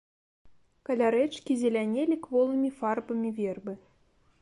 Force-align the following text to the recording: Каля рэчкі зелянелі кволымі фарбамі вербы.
Каля 0.89 1.07
рэчкі 1.17 1.59
зелянелі 1.65 2.19
кволымі 2.25 2.69
фарбамі 2.81 3.29
вербы. 3.43 3.73